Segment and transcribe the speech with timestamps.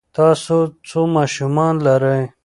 [0.17, 0.55] تاسو
[0.87, 2.21] څو ماشومان لرئ؟